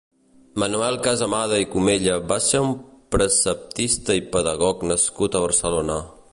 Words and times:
Manuel 0.61 0.95
Casamada 1.07 1.59
i 1.63 1.67
Comella 1.75 2.15
va 2.33 2.39
ser 2.47 2.63
un 2.69 2.73
preceptista 3.17 4.19
i 4.23 4.27
pedagog 4.37 4.85
nascut 4.93 5.39
a 5.41 5.47
Barcelona. 5.49 6.03